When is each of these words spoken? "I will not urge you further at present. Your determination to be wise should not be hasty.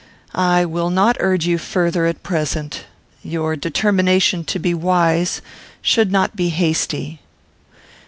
"I 0.33 0.65
will 0.65 0.89
not 0.89 1.15
urge 1.19 1.45
you 1.45 1.59
further 1.59 2.07
at 2.07 2.23
present. 2.23 2.85
Your 3.21 3.55
determination 3.55 4.43
to 4.45 4.57
be 4.57 4.73
wise 4.73 5.43
should 5.83 6.11
not 6.11 6.35
be 6.35 6.49
hasty. 6.49 7.19